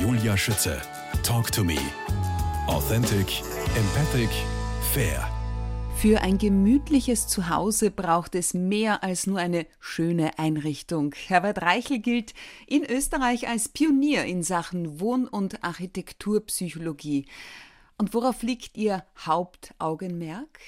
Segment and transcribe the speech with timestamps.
[0.00, 0.80] Julia Schütze.
[1.24, 1.76] Talk to me.
[2.68, 3.42] Authentic,
[3.74, 4.30] empathic,
[4.92, 5.28] fair.
[5.96, 11.16] Für ein gemütliches Zuhause braucht es mehr als nur eine schöne Einrichtung.
[11.26, 12.34] Herbert Reichel gilt
[12.68, 17.26] in Österreich als Pionier in Sachen Wohn- und Architekturpsychologie.
[17.96, 20.60] Und worauf liegt Ihr Hauptaugenmerk?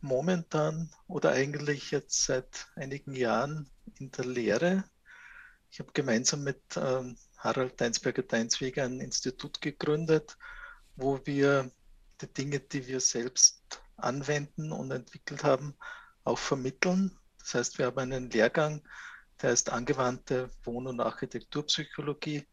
[0.00, 3.68] Momentan oder eigentlich jetzt seit einigen Jahren
[3.98, 4.84] in der Lehre.
[5.70, 10.36] Ich habe gemeinsam mit ähm, Harald Deinsberger-Deinsweger ein Institut gegründet,
[10.96, 11.70] wo wir
[12.20, 15.74] die Dinge, die wir selbst anwenden und entwickelt haben,
[16.24, 17.18] auch vermitteln.
[17.38, 18.82] Das heißt, wir haben einen Lehrgang,
[19.40, 22.46] der heißt angewandte Wohn- und Architekturpsychologie.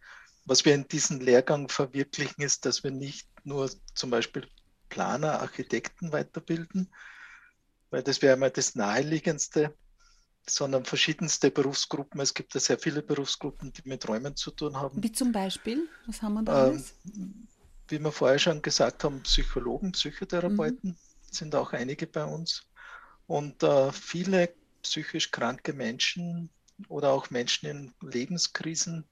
[0.46, 4.48] Was wir in diesem Lehrgang verwirklichen, ist, dass wir nicht nur zum Beispiel
[4.88, 6.94] Planer, Architekten weiterbilden,
[7.90, 9.76] weil das wäre einmal das Naheliegendste,
[10.50, 12.20] sondern verschiedenste Berufsgruppen.
[12.22, 15.02] Es gibt ja sehr viele Berufsgruppen, die mit Räumen zu tun haben.
[15.04, 15.88] Wie zum Beispiel?
[16.06, 16.94] Was haben wir da alles?
[17.16, 17.48] Ähm,
[17.90, 20.98] wie wir vorher schon gesagt haben, Psychologen, Psychotherapeuten mhm.
[21.32, 22.68] sind auch einige bei uns.
[23.28, 26.50] Und äh, viele psychisch kranke Menschen
[26.88, 29.06] oder auch Menschen in Lebenskrisen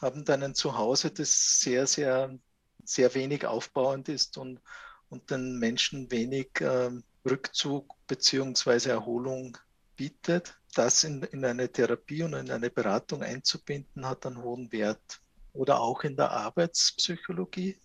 [0.00, 2.38] haben dann ein Zuhause, das sehr, sehr,
[2.84, 4.60] sehr wenig aufbauend ist und,
[5.08, 6.90] und den Menschen wenig äh,
[7.24, 8.90] Rückzug bzw.
[8.90, 9.56] Erholung
[9.96, 10.58] bietet.
[10.76, 15.22] Das in, in eine Therapie und in eine Beratung einzubinden, hat einen hohen Wert.
[15.54, 17.80] Oder auch in der Arbeitspsychologie.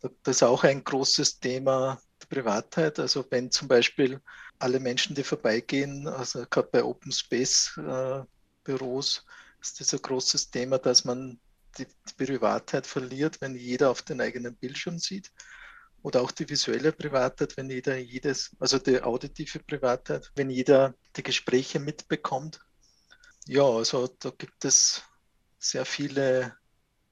[0.00, 3.00] Das ist auch ein großes Thema der Privatheit.
[3.00, 4.20] Also wenn zum Beispiel
[4.60, 8.22] alle Menschen, die vorbeigehen, also gerade bei Open Space äh,
[8.62, 9.26] Büros,
[9.60, 11.40] ist das ein großes Thema, dass man
[11.78, 15.32] die, die Privatheit verliert, wenn jeder auf den eigenen Bildschirm sieht.
[16.02, 21.22] Oder auch die visuelle Privatheit, wenn jeder jedes, also die auditive Privatheit, wenn jeder die
[21.22, 22.60] Gespräche mitbekommt.
[23.46, 25.02] Ja, also da gibt es
[25.58, 26.56] sehr viele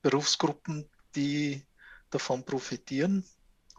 [0.02, 1.66] Berufsgruppen, die
[2.10, 3.24] davon profitieren.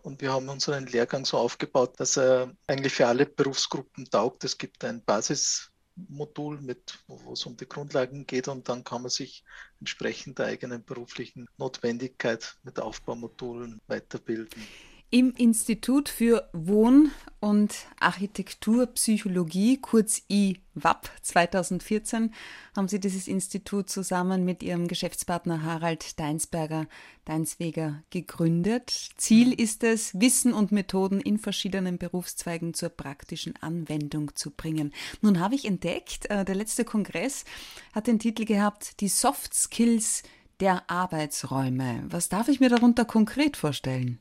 [0.02, 4.44] Und wir haben unseren Lehrgang so aufgebaut, dass er eigentlich für alle Berufsgruppen taugt.
[4.44, 9.12] Es gibt ein Basismodul, mit, wo es um die Grundlagen geht und dann kann man
[9.12, 9.44] sich
[9.80, 14.64] entsprechend der eigenen beruflichen Notwendigkeit mit Aufbaumodulen weiterbilden.
[15.10, 22.34] Im Institut für Wohn- und Architekturpsychologie, kurz IWAP 2014,
[22.76, 26.88] haben Sie dieses Institut zusammen mit Ihrem Geschäftspartner Harald Deinsberger
[27.24, 29.12] Deinsweger gegründet.
[29.16, 34.94] Ziel ist es, Wissen und Methoden in verschiedenen Berufszweigen zur praktischen Anwendung zu bringen.
[35.22, 37.46] Nun habe ich entdeckt, äh, der letzte Kongress
[37.94, 40.24] hat den Titel gehabt, die Soft Skills
[40.60, 42.04] der Arbeitsräume.
[42.10, 44.20] Was darf ich mir darunter konkret vorstellen?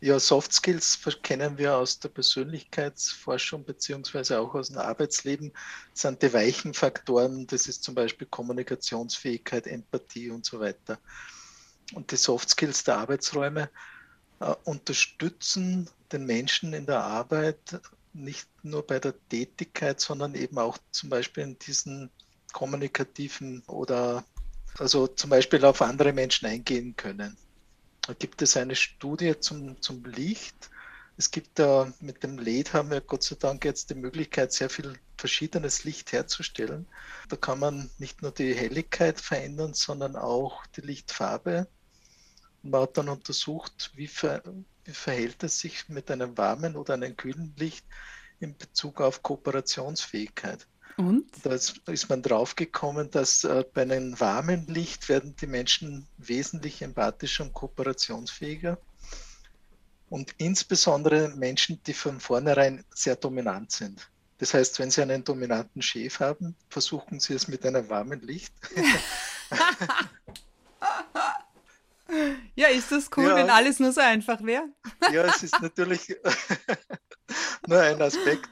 [0.00, 5.52] Ja, Soft Skills kennen wir aus der Persönlichkeitsforschung beziehungsweise auch aus dem Arbeitsleben,
[5.94, 10.98] sind die weichen Faktoren, das ist zum Beispiel Kommunikationsfähigkeit, Empathie und so weiter.
[11.94, 13.70] Und die Soft Skills der Arbeitsräume
[14.40, 17.80] äh, unterstützen den Menschen in der Arbeit
[18.12, 22.10] nicht nur bei der Tätigkeit, sondern eben auch zum Beispiel in diesen
[22.52, 24.24] kommunikativen oder
[24.78, 27.36] also zum Beispiel auf andere Menschen eingehen können.
[28.06, 30.70] Da gibt es eine Studie zum, zum Licht.
[31.16, 34.70] Es gibt da mit dem LED haben wir Gott sei Dank jetzt die Möglichkeit, sehr
[34.70, 36.86] viel verschiedenes Licht herzustellen.
[37.28, 41.66] Da kann man nicht nur die Helligkeit verändern, sondern auch die Lichtfarbe.
[42.62, 44.42] Man hat dann untersucht, wie, ver,
[44.84, 47.86] wie verhält es sich mit einem warmen oder einem kühlen Licht
[48.38, 50.66] in Bezug auf Kooperationsfähigkeit.
[50.96, 51.26] Und?
[51.42, 57.44] Da ist man draufgekommen, dass äh, bei einem warmen Licht werden die Menschen wesentlich empathischer
[57.44, 58.78] und kooperationsfähiger.
[60.08, 64.08] Und insbesondere Menschen, die von vornherein sehr dominant sind.
[64.38, 68.54] Das heißt, wenn Sie einen dominanten Chef haben, versuchen Sie es mit einem warmen Licht.
[72.54, 73.36] ja, ist das cool, ja.
[73.36, 74.68] wenn alles nur so einfach wäre?
[75.12, 76.16] ja, es ist natürlich
[77.66, 78.48] nur ein Aspekt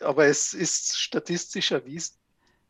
[0.00, 2.14] aber es ist statistisch erwiesen,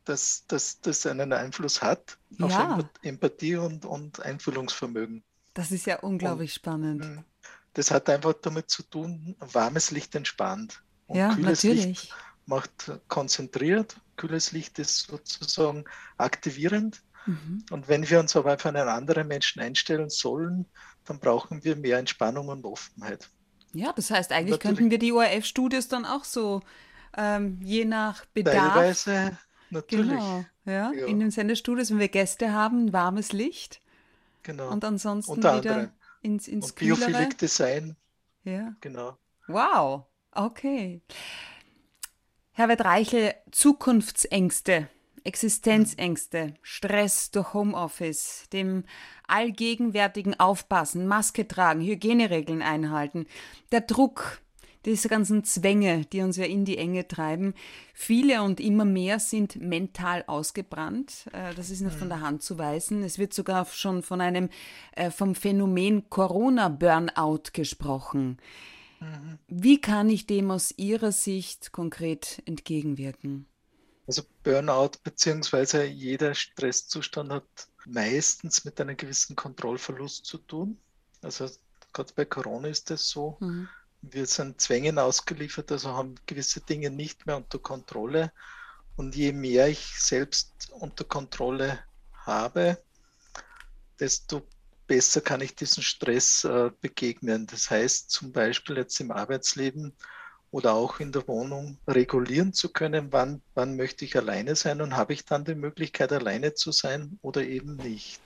[0.04, 2.78] dass, das einen Einfluss hat auf ja.
[3.02, 5.22] Empathie und, und Einfühlungsvermögen.
[5.54, 7.04] Das ist ja unglaublich und, spannend.
[7.04, 7.24] Hm,
[7.74, 10.82] das hat einfach damit zu tun, warmes Licht entspannt.
[11.06, 11.86] Und ja, kühles natürlich.
[11.86, 12.14] Licht
[12.46, 15.84] macht konzentriert, kühles Licht ist sozusagen
[16.16, 17.02] aktivierend.
[17.26, 17.64] Mhm.
[17.70, 20.66] Und wenn wir uns aber auf einen anderen Menschen einstellen sollen,
[21.04, 23.28] dann brauchen wir mehr Entspannung und Offenheit.
[23.72, 24.76] Ja, das heißt, eigentlich Natürlich.
[24.76, 26.62] könnten wir die ORF-Studios dann auch so
[27.16, 28.74] ähm, je nach Bedarf.
[28.74, 29.38] Teilweise,
[29.70, 30.10] natürlich.
[30.10, 31.06] Genau, ja, ja.
[31.06, 33.80] In den Sendestudios, wenn wir Gäste haben, warmes Licht.
[34.42, 34.70] Genau.
[34.70, 35.92] Und ansonsten Unter wieder anderem.
[36.22, 37.96] ins, ins Und Biophilik Design.
[38.44, 38.74] Ja.
[38.80, 39.16] Genau.
[39.48, 41.02] Wow, okay.
[42.52, 44.88] Herbert Reichel, Zukunftsängste.
[45.24, 48.84] Existenzängste, Stress durch Homeoffice, dem
[49.26, 53.26] allgegenwärtigen Aufpassen, Maske tragen, Hygieneregeln einhalten,
[53.70, 54.40] der Druck,
[54.84, 57.54] diese ganzen Zwänge, die uns ja in die Enge treiben.
[57.92, 61.26] Viele und immer mehr sind mental ausgebrannt.
[61.32, 63.02] Äh, das ist nicht von der Hand zu weisen.
[63.02, 64.48] Es wird sogar schon von einem,
[64.92, 68.38] äh, vom Phänomen Corona-Burnout gesprochen.
[69.48, 73.46] Wie kann ich dem aus Ihrer Sicht konkret entgegenwirken?
[74.06, 75.84] Also Burnout bzw.
[75.84, 80.76] jeder Stresszustand hat meistens mit einem gewissen Kontrollverlust zu tun.
[81.22, 81.48] Also
[81.94, 83.38] gerade bei Corona ist das so.
[83.40, 83.68] Mhm
[84.02, 88.32] wir sind Zwängen ausgeliefert, also haben gewisse Dinge nicht mehr unter Kontrolle.
[88.96, 91.78] Und je mehr ich selbst unter Kontrolle
[92.12, 92.78] habe,
[93.98, 94.42] desto
[94.86, 97.46] besser kann ich diesen Stress äh, begegnen.
[97.46, 99.94] Das heißt zum Beispiel jetzt im Arbeitsleben
[100.50, 104.96] oder auch in der Wohnung regulieren zu können, wann, wann möchte ich alleine sein und
[104.96, 108.20] habe ich dann die Möglichkeit, alleine zu sein oder eben nicht.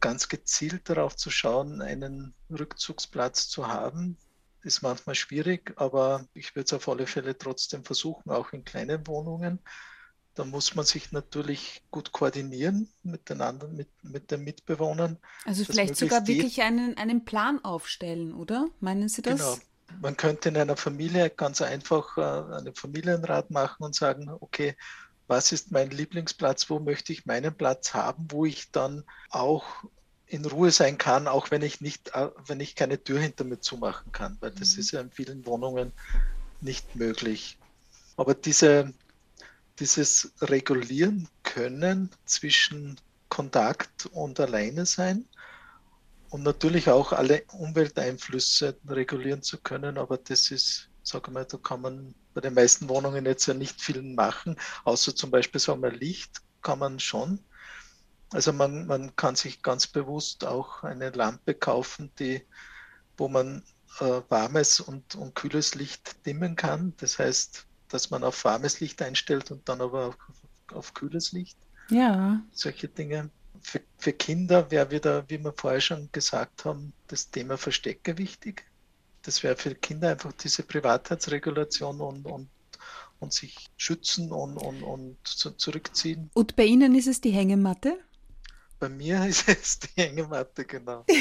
[0.00, 4.16] Ganz gezielt darauf zu schauen, einen Rückzugsplatz zu haben,
[4.62, 9.06] ist manchmal schwierig, aber ich würde es auf alle Fälle trotzdem versuchen, auch in kleinen
[9.06, 9.60] Wohnungen.
[10.34, 15.18] Da muss man sich natürlich gut koordinieren mit den anderen, mit, mit den Mitbewohnern.
[15.46, 18.68] Also vielleicht sogar wirklich einen, einen Plan aufstellen, oder?
[18.80, 19.38] Meinen Sie das?
[19.38, 19.56] Genau.
[20.02, 24.76] Man könnte in einer Familie ganz einfach äh, einen Familienrat machen und sagen, okay,
[25.26, 29.64] was ist mein Lieblingsplatz, wo möchte ich meinen Platz haben, wo ich dann auch
[30.26, 33.60] in Ruhe sein kann, auch wenn ich nicht, äh, wenn ich keine Tür hinter mir
[33.60, 34.80] zumachen kann, weil das mhm.
[34.80, 35.92] ist ja in vielen Wohnungen
[36.60, 37.58] nicht möglich.
[38.16, 38.92] Aber diese,
[39.78, 45.26] dieses Regulieren können zwischen Kontakt und Alleine sein
[46.30, 51.82] und natürlich auch alle Umwelteinflüsse regulieren zu können, aber das ist, sage mal, da kann
[51.82, 55.92] man bei den meisten Wohnungen jetzt ja nicht viel machen, außer zum Beispiel sagen wir
[55.92, 57.38] Licht kann man schon
[58.32, 62.42] also man, man kann sich ganz bewusst auch eine Lampe kaufen, die,
[63.16, 63.62] wo man
[64.00, 66.92] äh, warmes und, und kühles Licht dimmen kann.
[66.98, 70.16] Das heißt, dass man auf warmes Licht einstellt und dann aber auf,
[70.72, 71.56] auf kühles Licht.
[71.90, 72.40] Ja.
[72.52, 73.30] Solche Dinge.
[73.62, 78.64] Für, für Kinder wäre wieder, wie wir vorher schon gesagt haben, das Thema Verstecke wichtig.
[79.22, 82.48] Das wäre für Kinder einfach diese Privatheitsregulation und, und,
[83.18, 86.30] und sich schützen und, und, und zurückziehen.
[86.34, 87.98] Und bei Ihnen ist es die Hängematte?
[88.78, 91.04] Bei mir ist es die Hängematte, genau.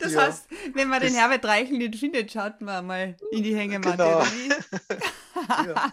[0.00, 3.56] das ja, heißt, wenn man den Herbert Reichel nicht findet, schaut man mal in die
[3.56, 3.96] Hängematte.
[3.96, 4.22] Genau.
[5.66, 5.92] ja.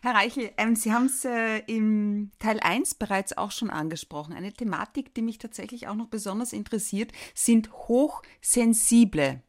[0.00, 4.32] Herr Reichel, ähm, Sie haben es äh, im Teil 1 bereits auch schon angesprochen.
[4.32, 9.42] Eine Thematik, die mich tatsächlich auch noch besonders interessiert, sind hochsensible,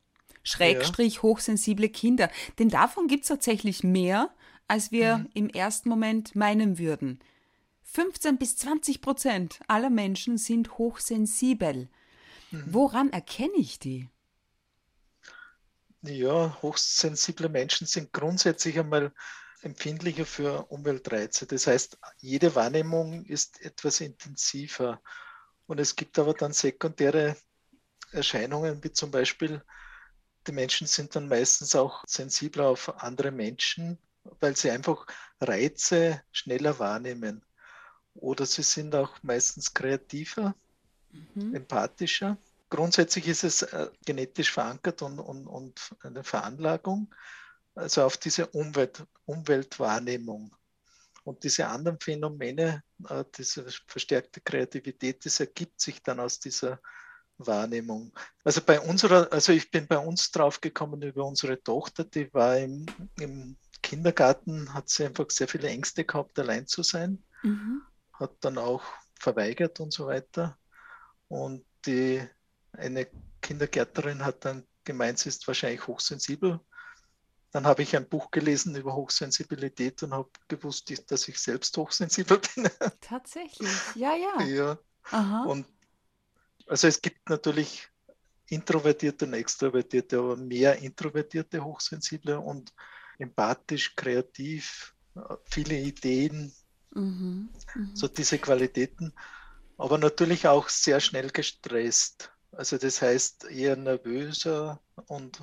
[0.44, 1.22] Schrägstrich ja.
[1.22, 2.30] hochsensible Kinder.
[2.60, 4.30] Denn davon gibt es tatsächlich mehr,
[4.68, 5.30] als wir mhm.
[5.34, 7.19] im ersten Moment meinen würden.
[7.94, 11.90] 15 bis 20 Prozent aller Menschen sind hochsensibel.
[12.50, 12.63] Mhm.
[12.66, 14.10] Woran erkenne ich die?
[16.01, 19.13] Ja, hochsensible Menschen sind grundsätzlich einmal
[19.62, 21.45] empfindlicher für Umweltreize.
[21.45, 25.00] Das heißt, jede Wahrnehmung ist etwas intensiver.
[25.68, 27.38] Und es gibt aber dann sekundäre
[28.12, 29.63] Erscheinungen, wie zum Beispiel,
[30.48, 34.00] die Menschen sind dann meistens auch sensibler auf andere Menschen,
[34.40, 35.06] weil sie einfach
[35.40, 37.45] Reize schneller wahrnehmen
[38.15, 40.56] oder sie sind auch meistens kreativer,
[41.12, 41.56] mhm.
[41.56, 42.37] empathischer.
[42.69, 47.14] Grundsätzlich ist es äh, genetisch verankert und, und, und eine Veranlagung,
[47.76, 50.56] also auf diese Umwelt, Umweltwahrnehmung.
[51.23, 56.80] Und diese anderen Phänomene, äh, diese verstärkte Kreativität, das ergibt sich dann aus dieser
[57.37, 58.11] Wahrnehmung.
[58.44, 62.85] Also bei unserer, also ich bin bei uns draufgekommen über unsere Tochter, die war im,
[63.19, 67.23] im Kindergarten, hat sie einfach sehr viele Ängste gehabt, allein zu sein.
[67.44, 68.83] Mhm hat dann auch
[69.19, 70.57] verweigert und so weiter.
[71.27, 72.21] Und die,
[72.73, 73.07] eine
[73.41, 76.59] Kindergärtnerin hat dann gemeint, sie ist wahrscheinlich hochsensibel.
[77.51, 82.39] Dann habe ich ein Buch gelesen über Hochsensibilität und habe gewusst, dass ich selbst hochsensibel
[82.55, 82.69] bin.
[83.01, 84.43] Tatsächlich, ja, ja.
[84.43, 84.77] Ja.
[85.11, 85.43] Aha.
[85.43, 85.67] Und
[86.67, 87.89] also es gibt natürlich
[88.47, 92.73] introvertierte und extrovertierte, aber mehr introvertierte Hochsensible und
[93.17, 94.95] empathisch, kreativ,
[95.45, 96.53] viele Ideen,
[96.95, 97.50] Mhm.
[97.94, 99.14] So diese Qualitäten,
[99.78, 102.31] aber natürlich auch sehr schnell gestresst.
[102.52, 105.42] Also das heißt eher nervöser und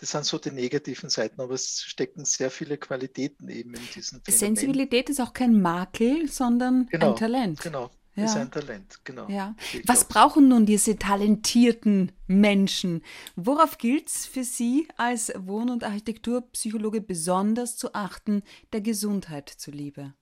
[0.00, 4.22] das sind so die negativen Seiten, aber es stecken sehr viele Qualitäten eben in diesen
[4.22, 4.56] Phänomenen.
[4.56, 7.60] Sensibilität ist auch kein Makel, sondern genau, ein Talent.
[7.60, 7.90] Genau.
[8.14, 8.24] ja.
[8.24, 9.28] ist ein Talent, genau.
[9.28, 9.56] Ja.
[9.86, 13.02] Was brauchen nun diese talentierten Menschen?
[13.34, 18.42] Worauf gilt es für Sie als Wohn- und Architekturpsychologe besonders zu achten,
[18.72, 20.14] der Gesundheit zuliebe?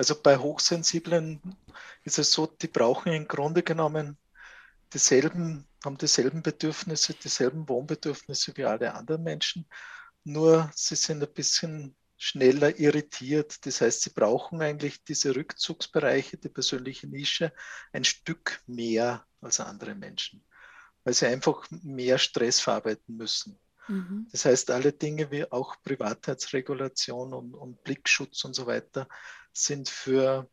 [0.00, 1.42] Also bei Hochsensiblen
[2.04, 4.16] ist es so, die brauchen im Grunde genommen
[4.94, 9.66] dieselben, haben dieselben Bedürfnisse, dieselben Wohnbedürfnisse wie alle anderen Menschen,
[10.24, 13.66] nur sie sind ein bisschen schneller irritiert.
[13.66, 17.52] Das heißt, sie brauchen eigentlich diese Rückzugsbereiche, die persönliche Nische,
[17.92, 20.42] ein Stück mehr als andere Menschen,
[21.04, 23.60] weil sie einfach mehr Stress verarbeiten müssen.
[23.86, 24.28] Mhm.
[24.32, 29.06] Das heißt, alle Dinge wie auch Privatheitsregulation und, und Blickschutz und so weiter
[29.52, 30.48] sind für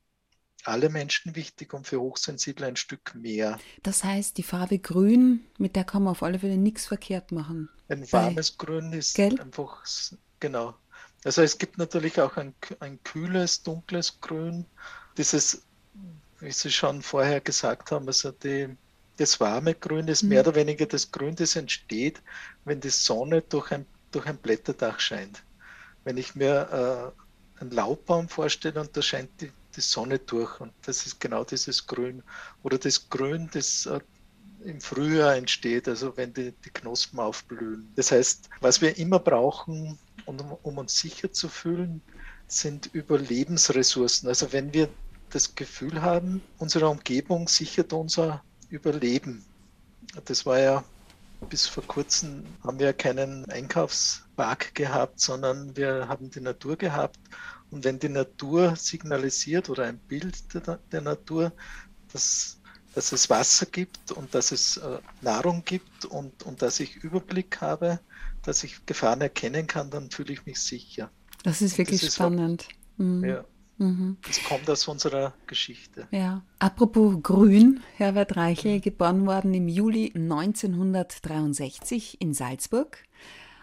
[0.63, 3.57] alle Menschen wichtig und für Hochsensible ein Stück mehr.
[3.83, 7.69] Das heißt, die Farbe Grün, mit der kann man auf alle Fälle nichts verkehrt machen.
[7.87, 9.39] Ein warmes Grün ist Gell?
[9.39, 9.83] einfach,
[10.39, 10.75] genau,
[11.23, 14.65] also es gibt natürlich auch ein, ein kühles, dunkles Grün.
[15.17, 15.63] Dieses,
[16.39, 18.69] wie Sie schon vorher gesagt haben, also die,
[19.17, 20.29] das warme Grün ist mhm.
[20.29, 22.21] mehr oder weniger das Grün, das entsteht,
[22.65, 25.43] wenn die Sonne durch ein, durch ein Blätterdach scheint.
[26.03, 27.21] Wenn ich mir äh,
[27.59, 31.87] einen Laubbaum vorstelle und da scheint die, die Sonne durch und das ist genau dieses
[31.87, 32.23] Grün.
[32.63, 33.99] Oder das Grün, das äh,
[34.63, 37.87] im Frühjahr entsteht, also wenn die, die Knospen aufblühen.
[37.95, 42.01] Das heißt, was wir immer brauchen, um, um uns sicher zu fühlen,
[42.47, 44.27] sind Überlebensressourcen.
[44.27, 44.89] Also wenn wir
[45.29, 49.45] das Gefühl haben, unsere Umgebung sichert unser Überleben.
[50.25, 50.83] Das war ja
[51.49, 57.19] bis vor kurzem haben wir keinen Einkaufspark gehabt, sondern wir haben die Natur gehabt.
[57.69, 61.51] Und wenn die Natur signalisiert oder ein Bild der, der Natur,
[62.11, 62.57] dass
[62.97, 67.61] dass es Wasser gibt und dass es äh, Nahrung gibt und, und dass ich Überblick
[67.61, 67.99] habe,
[68.41, 71.11] dass ich Gefahren erkennen kann, dann fühle ich mich sicher.
[71.43, 72.67] Das ist wirklich das ist spannend.
[72.97, 73.23] mhm.
[73.23, 73.45] Ja.
[73.77, 74.17] Mhm.
[74.25, 76.07] Das kommt aus unserer Geschichte.
[76.11, 76.43] Ja.
[76.59, 83.03] Apropos Grün, Herbert Reichel, geboren worden im Juli 1963 in Salzburg,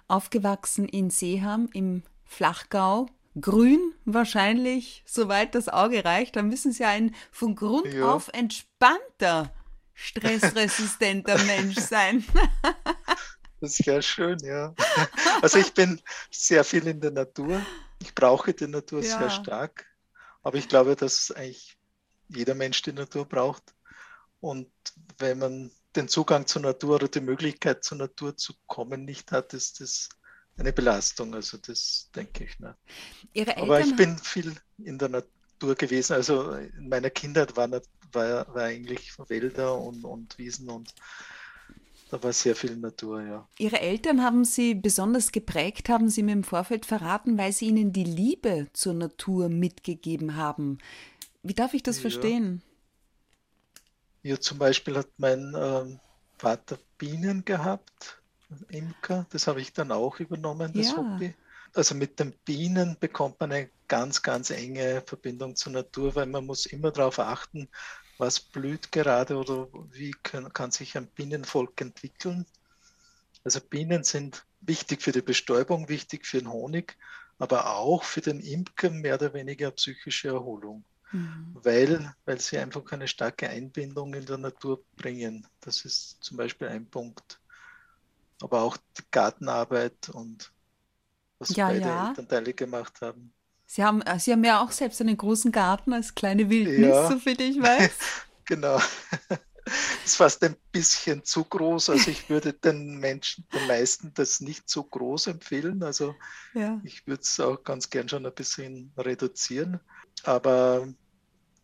[0.06, 3.08] aufgewachsen in Seeham im Flachgau
[3.40, 8.12] grün wahrscheinlich, soweit das Auge reicht, dann müssen Sie ein von Grund ja.
[8.12, 9.52] auf entspannter,
[9.92, 12.24] stressresistenter Mensch sein.
[13.60, 14.74] das ist ja schön, ja.
[15.42, 17.60] Also ich bin sehr viel in der Natur.
[18.00, 19.18] Ich brauche die Natur ja.
[19.18, 19.86] sehr stark.
[20.44, 21.76] Aber ich glaube, dass eigentlich
[22.28, 23.74] jeder Mensch die Natur braucht.
[24.40, 24.70] Und
[25.18, 29.54] wenn man den Zugang zur Natur oder die Möglichkeit zur Natur zu kommen nicht hat,
[29.54, 30.10] ist das
[30.58, 31.34] eine Belastung.
[31.34, 32.58] Also das denke ich.
[32.60, 32.76] Ne?
[33.56, 36.12] Aber ich bin viel in der Natur gewesen.
[36.12, 40.94] Also in meiner Kindheit war, war, war eigentlich Wälder und, und Wiesen und
[42.10, 43.48] da war sehr viel Natur, ja.
[43.58, 47.92] Ihre Eltern haben Sie besonders geprägt, haben Sie mir im Vorfeld verraten, weil Sie Ihnen
[47.92, 50.78] die Liebe zur Natur mitgegeben haben.
[51.42, 52.02] Wie darf ich das ja.
[52.02, 52.62] verstehen?
[54.22, 56.00] Ja, zum Beispiel hat mein ähm,
[56.38, 58.20] Vater Bienen gehabt
[58.68, 59.26] Imker.
[59.30, 60.96] Das habe ich dann auch übernommen, das ja.
[60.96, 61.34] Hobby.
[61.74, 66.46] Also mit den Bienen bekommt man eine ganz, ganz enge Verbindung zur Natur, weil man
[66.46, 67.68] muss immer darauf achten,
[68.18, 72.46] was blüht gerade oder wie kann, kann sich ein Bienenvolk entwickeln.
[73.44, 76.96] Also Bienen sind wichtig für die Bestäubung, wichtig für den Honig,
[77.38, 81.50] aber auch für den Imker mehr oder weniger psychische Erholung, mhm.
[81.54, 85.46] weil, weil sie einfach eine starke Einbindung in der Natur bringen.
[85.60, 87.40] Das ist zum Beispiel ein Punkt
[88.42, 90.52] aber auch die Gartenarbeit und
[91.38, 92.08] was ja, beide ja.
[92.08, 93.32] Elternteile gemacht haben.
[93.66, 97.10] Sie haben, äh, Sie haben ja auch selbst einen großen Garten als kleine Wildnis, ja.
[97.10, 97.92] soviel ich weiß.
[98.44, 98.80] genau.
[100.04, 101.90] ist fast ein bisschen zu groß.
[101.90, 105.82] Also ich würde den Menschen, den meisten das nicht so groß empfehlen.
[105.82, 106.14] Also
[106.54, 106.80] ja.
[106.84, 109.80] ich würde es auch ganz gern schon ein bisschen reduzieren.
[110.24, 110.86] Aber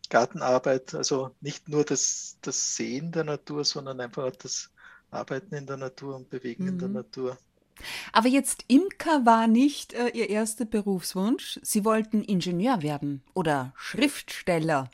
[0.09, 4.71] Gartenarbeit, also nicht nur das, das Sehen der Natur, sondern einfach das
[5.11, 6.69] Arbeiten in der Natur und Bewegen mhm.
[6.69, 6.95] in der mhm.
[6.95, 7.37] Natur.
[8.11, 11.59] Aber jetzt Imker war nicht äh, Ihr erster Berufswunsch.
[11.61, 14.89] Sie wollten Ingenieur werden oder Schriftsteller.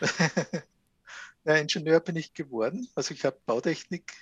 [1.44, 2.88] ja, Ingenieur bin ich geworden.
[2.94, 4.12] Also ich habe Bautechnik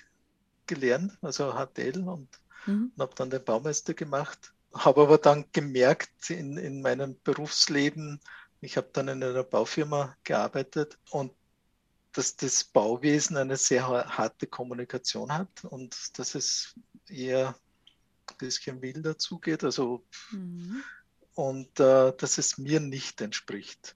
[0.65, 2.27] gelernt, also HTL und,
[2.65, 2.91] mhm.
[2.95, 4.53] und habe dann den Baumeister gemacht.
[4.73, 8.19] Habe aber dann gemerkt in, in meinem Berufsleben,
[8.61, 11.31] ich habe dann in einer Baufirma gearbeitet und
[12.13, 16.73] dass das Bauwesen eine sehr harte Kommunikation hat und dass es
[17.07, 17.55] eher
[18.37, 20.83] bisschen wilder zugeht, also mhm.
[21.35, 23.95] und äh, dass es mir nicht entspricht.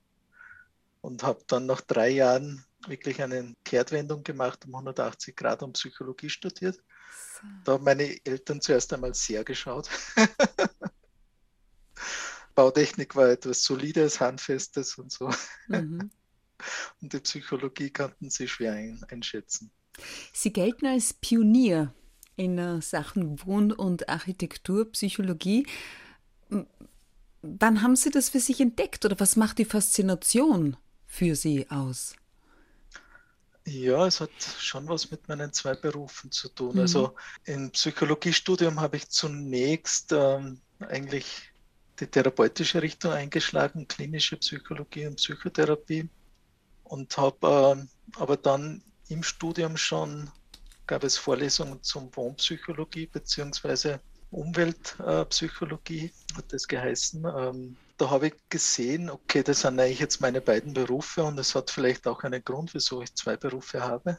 [1.02, 6.30] Und habe dann nach drei Jahren wirklich eine Kehrtwendung gemacht um 180 Grad und Psychologie
[6.30, 6.76] studiert.
[6.76, 7.48] So.
[7.64, 9.90] Da haben meine Eltern zuerst einmal sehr geschaut.
[12.56, 15.32] Bautechnik war etwas Solides, Handfestes und so.
[15.68, 16.12] Mhm.
[17.02, 18.74] und die Psychologie konnten sie schwer
[19.08, 19.72] einschätzen.
[20.34, 21.94] Sie gelten als Pionier
[22.36, 25.68] in Sachen Wohn- und Architekturpsychologie.
[27.42, 32.16] Wann haben Sie das für sich entdeckt oder was macht die Faszination für Sie aus?
[33.66, 36.76] Ja, es hat schon was mit meinen zwei Berufen zu tun.
[36.76, 36.82] Mhm.
[36.82, 41.52] Also im Psychologiestudium habe ich zunächst ähm, eigentlich
[42.00, 46.10] die therapeutische Richtung eingeschlagen, klinische Psychologie und Psychotherapie
[46.84, 50.30] und habe äh, aber dann im Studium schon
[50.88, 53.98] gab es Vorlesungen zum Wohnpsychologie bzw.
[54.32, 57.26] Umweltpsychologie, hat das geheißen.
[57.26, 61.54] Ähm, da habe ich gesehen, okay, das sind eigentlich jetzt meine beiden Berufe und es
[61.54, 64.18] hat vielleicht auch einen Grund, wieso ich zwei Berufe habe.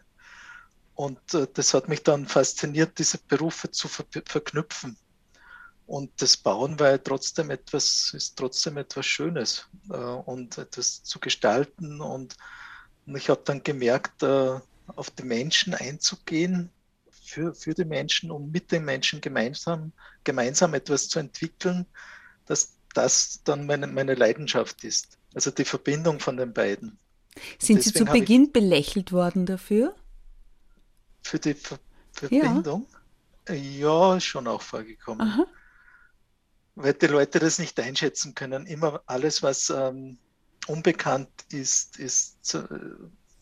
[0.95, 4.97] Und äh, das hat mich dann fasziniert, diese Berufe zu ver verknüpfen.
[5.87, 11.19] Und das Bauen war ja trotzdem etwas, ist trotzdem etwas Schönes äh, und etwas zu
[11.19, 12.01] gestalten.
[12.01, 12.37] Und,
[13.07, 16.71] ich habe dann gemerkt, äh, auf die Menschen einzugehen,
[17.11, 19.93] für, für die Menschen und mit den Menschen gemeinsam,
[20.25, 21.87] gemeinsam etwas zu entwickeln,
[22.47, 25.19] dass das dann meine, meine Leidenschaft ist.
[25.35, 26.99] Also die Verbindung von den beiden.
[27.59, 29.95] Sind Sie zu Beginn belächelt worden dafür?
[31.23, 31.79] Für die Ver
[32.13, 32.87] Verbindung?
[33.49, 33.55] Ja.
[33.55, 35.27] ja, schon auch vorgekommen.
[35.27, 35.47] Aha.
[36.75, 38.67] Weil die Leute das nicht einschätzen können.
[38.67, 40.19] Immer alles, was ähm,
[40.67, 42.69] unbekannt ist, ist äh,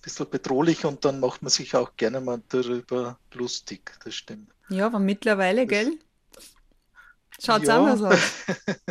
[0.01, 4.51] bisschen bedrohlich und dann macht man sich auch gerne mal darüber lustig, das stimmt.
[4.69, 5.99] Ja, aber mittlerweile, das, gell?
[7.43, 7.79] Schaut es ja.
[7.79, 8.19] anders aus.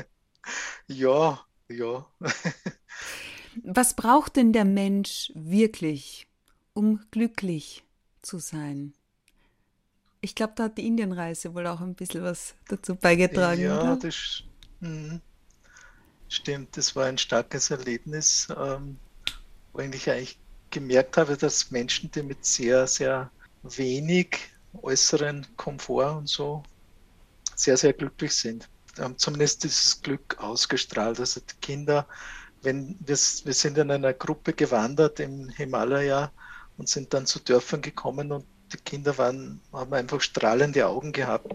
[0.87, 1.39] ja,
[1.69, 2.05] ja.
[3.63, 6.27] Was braucht denn der Mensch wirklich,
[6.73, 7.83] um glücklich
[8.21, 8.93] zu sein?
[10.21, 13.61] Ich glaube, da hat die Indienreise wohl auch ein bisschen was dazu beigetragen.
[13.61, 13.95] Ja, oder?
[13.95, 14.43] das
[14.81, 15.21] mh,
[16.27, 16.75] stimmt.
[16.75, 18.97] Das war ein starkes Erlebnis, ähm,
[19.71, 20.37] wo eigentlich eigentlich
[20.69, 23.31] gemerkt habe, dass Menschen, die mit sehr, sehr
[23.63, 24.37] wenig
[24.81, 26.63] äußeren Komfort und so
[27.55, 28.69] sehr, sehr glücklich sind.
[28.97, 31.19] Haben zumindest dieses Glück ausgestrahlt.
[31.19, 32.07] Also die Kinder,
[32.61, 36.31] wenn wir, wir sind in einer Gruppe gewandert im Himalaya
[36.77, 41.53] und sind dann zu Dörfern gekommen und die Kinder waren, haben einfach strahlende Augen gehabt.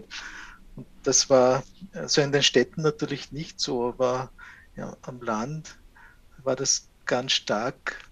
[0.75, 1.63] Und das war
[1.93, 4.31] also in den Städten natürlich nicht so, aber
[4.75, 5.77] ja, am Land
[6.43, 8.04] war das ganz stark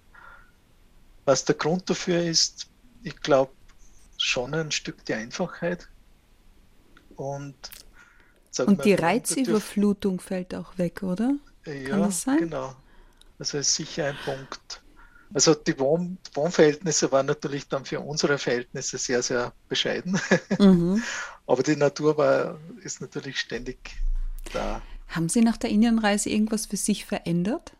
[1.25, 2.67] was der Grund dafür ist,
[3.03, 3.51] ich glaube
[4.17, 5.87] schon ein Stück die Einfachheit.
[7.15, 7.55] Und,
[8.65, 11.35] und die Reizüberflutung fällt auch weg, oder?
[11.65, 12.37] Ja, Kann das sein?
[12.37, 12.75] genau.
[13.39, 14.81] Also ist sicher ein Punkt.
[15.33, 20.19] Also die Wohn Wohnverhältnisse waren natürlich dann für unsere Verhältnisse sehr, sehr bescheiden.
[20.59, 21.01] Mhm.
[21.47, 23.95] Aber die Natur war, ist natürlich ständig
[24.53, 24.81] da.
[25.07, 27.73] Haben Sie nach der Indienreise irgendwas für sich verändert?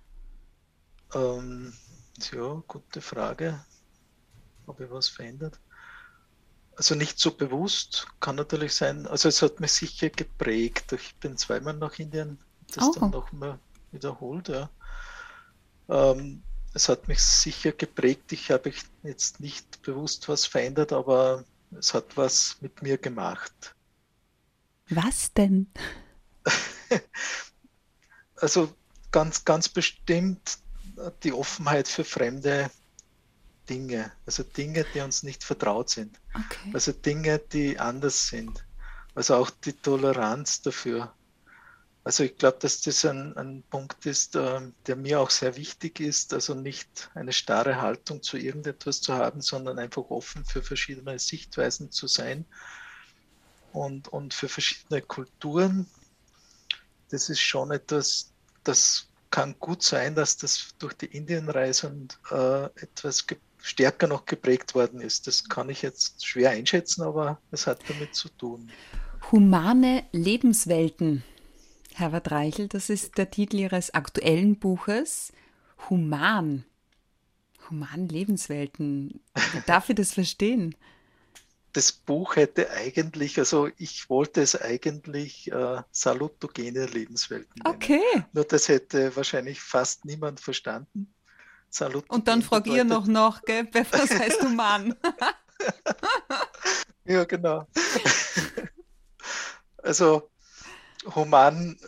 [1.14, 1.74] Ähm,
[2.20, 3.64] ja, gute Frage.
[4.68, 5.60] Habe ich was verändert?
[6.76, 9.06] Also nicht so bewusst, kann natürlich sein.
[9.08, 10.92] Also es hat mich sicher geprägt.
[10.94, 12.40] Ich bin zweimal nach Indien,
[12.74, 12.96] das oh.
[13.00, 13.60] dann nochmal
[13.92, 14.70] wiederholt, ja.
[15.90, 16.42] Ähm,
[16.74, 18.32] es hat mich sicher geprägt.
[18.32, 18.74] Ich habe
[19.04, 21.44] jetzt nicht bewusst was verändert, aber
[21.78, 23.76] es hat was mit mir gemacht.
[24.90, 25.68] Was denn?
[28.36, 28.74] also
[29.12, 30.58] ganz, ganz bestimmt
[31.24, 32.70] die Offenheit für fremde
[33.70, 36.72] Dinge, also Dinge, die uns nicht vertraut sind, okay.
[36.74, 38.66] also Dinge, die anders sind,
[39.16, 41.14] also auch die Toleranz dafür.
[42.06, 46.02] Also ich glaube, dass das ein, ein Punkt ist, äh, der mir auch sehr wichtig
[46.02, 51.18] ist, also nicht eine starre Haltung zu irgendetwas zu haben, sondern einfach offen für verschiedene
[51.18, 52.46] Sichtweisen zu sein
[53.72, 55.90] und, und für verschiedene Kulturen.
[57.10, 58.34] Das ist schon etwas,
[58.66, 63.26] das kann gut sein, dass das durch die Indienreise und, äh, etwas
[63.58, 65.26] stärker noch geprägt worden ist.
[65.26, 68.70] Das kann ich jetzt schwer einschätzen, aber es hat damit zu tun.
[69.32, 71.24] Humane Lebenswelten.
[71.96, 75.34] Herbert Reichel, das ist der Titel Ihres aktuellen Buches.
[75.90, 76.64] Human.
[77.72, 79.20] Human Lebenswelten.
[79.66, 80.76] Darf ich das verstehen?
[81.74, 87.76] Das Buch hätte eigentlich, also ich wollte es eigentlich äh, salutogene Lebenswelten nennen.
[87.76, 88.26] Okay.
[88.32, 91.14] Nur das hätte wahrscheinlich fast niemand verstanden.
[91.70, 93.68] Salutogen Und dann frag ihr noch nach, gell?
[93.92, 94.96] Was heißt du Mann?
[97.06, 97.68] ja, genau.
[99.82, 100.30] also
[101.16, 101.80] human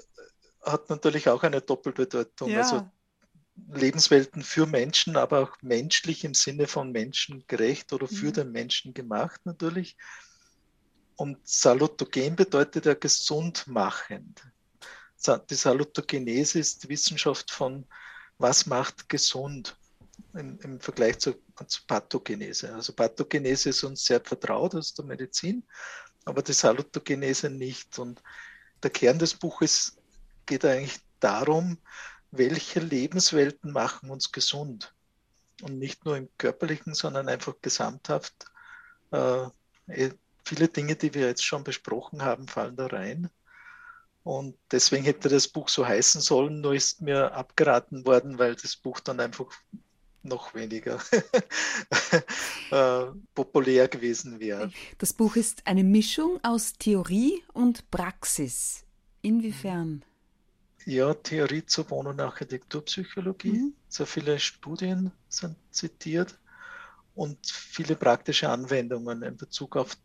[0.63, 2.49] hat natürlich auch eine Doppelbedeutung.
[2.49, 2.61] Ja.
[2.61, 2.89] Also
[3.55, 8.33] Lebenswelten für Menschen, aber auch menschlich im Sinne von menschengerecht oder für mhm.
[8.33, 9.97] den Menschen gemacht natürlich.
[11.15, 14.41] Und salutogen bedeutet ja gesundmachend.
[15.49, 17.85] Die Salutogenese ist die Wissenschaft von,
[18.37, 19.77] was macht gesund.
[20.33, 21.33] im, im Vergleich zu,
[21.67, 22.73] zu, Pathogenese.
[22.73, 25.63] Also Pathogenese ist uns sehr vertraut aus der Medizin,
[26.25, 27.97] aber die Salutogenese nicht.
[27.97, 28.21] Und
[28.83, 29.97] der Kern des Buches
[30.45, 31.77] geht eigentlich darum,
[32.37, 34.93] welche Lebenswelten machen uns gesund.
[35.61, 38.45] Und nicht nur im körperlichen, sondern einfach gesamthaft.
[39.11, 39.47] Äh,
[39.87, 40.11] eh,
[40.43, 43.29] viele Dinge, die wir jetzt schon besprochen haben, fallen da rein.
[44.23, 48.75] Und deswegen hätte das Buch so heißen sollen, nur ist mir abgeraten worden, weil das
[48.75, 49.51] Buch dann einfach
[50.23, 50.99] noch weniger
[52.71, 54.71] äh, populär gewesen wäre.
[54.97, 58.83] Das Buch ist eine Mischung aus Theorie und Praxis.
[59.21, 60.03] Inwiefern?
[60.85, 63.53] Ja, Theorie zur Wohn- und Architekturpsychologie.
[63.53, 63.75] Mhm.
[63.89, 66.39] Sehr viele Studien sind zitiert
[67.15, 69.97] und viele praktische Anwendungen in Bezug auf,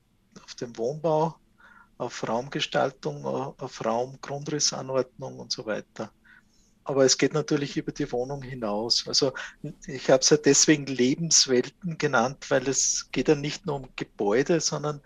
[0.43, 1.37] auf den Wohnbau,
[1.99, 6.13] auf Raumgestaltung, auf Raumgrundrissanordnung und so weiter.
[6.85, 9.07] Aber es geht natürlich über die Wohnung hinaus.
[9.07, 9.35] Also
[9.87, 14.61] ich habe es ja deswegen Lebenswelten genannt, weil es geht ja nicht nur um Gebäude,
[14.61, 15.03] sondern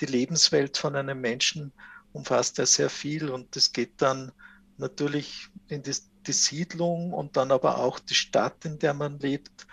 [0.00, 1.72] die Lebenswelt von einem Menschen
[2.12, 4.30] umfasst ja sehr viel und es geht dann
[4.78, 5.94] natürlich in die,
[6.26, 9.66] die Siedlung und dann aber auch die Stadt, in der man lebt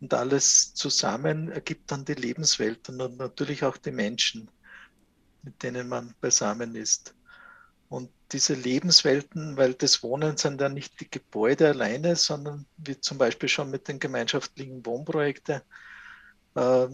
[0.00, 4.50] und alles zusammen ergibt dann die Lebenswelt und natürlich auch die Menschen
[5.42, 7.14] mit denen man beisammen ist.
[7.88, 13.16] Und diese Lebenswelten, weil das Wohnen sind ja nicht die Gebäude alleine, sondern wie zum
[13.16, 15.62] Beispiel schon mit den gemeinschaftlichen Wohnprojekten
[16.54, 16.88] äh,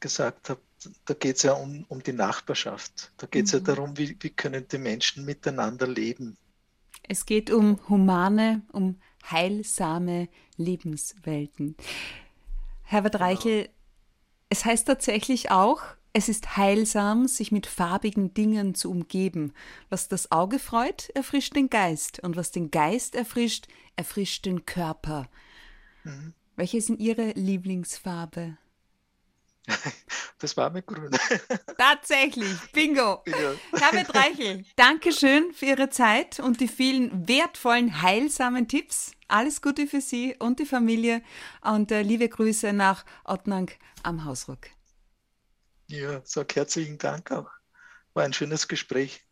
[0.00, 0.60] gesagt habe,
[1.04, 3.12] da geht es ja um, um die Nachbarschaft.
[3.18, 3.58] Da geht es mhm.
[3.58, 6.38] ja darum, wie, wie können die Menschen miteinander leben.
[7.08, 11.76] Es geht um humane, um heilsame Lebenswelten.
[12.82, 13.24] Herbert genau.
[13.24, 13.68] Reichel,
[14.48, 15.82] es heißt tatsächlich auch,
[16.14, 19.54] es ist heilsam, sich mit farbigen Dingen zu umgeben.
[19.88, 22.20] Was das Auge freut, erfrischt den Geist.
[22.22, 25.28] Und was den Geist erfrischt, erfrischt den Körper.
[26.04, 26.34] Mhm.
[26.56, 28.58] Welche ist denn Ihre Lieblingsfarbe?
[30.38, 31.08] Das war mit Grün.
[31.78, 33.22] Tatsächlich, bingo.
[33.26, 33.54] Ja.
[33.78, 39.12] Herbert Reichel, Dankeschön für Ihre Zeit und die vielen wertvollen, heilsamen Tipps.
[39.28, 41.22] Alles Gute für Sie und die Familie
[41.60, 43.70] und äh, liebe Grüße nach Ottnang
[44.02, 44.66] am Hausruck.
[45.86, 47.50] Ja, sag herzlichen Dank auch.
[48.14, 49.24] War ein schönes Gespräch.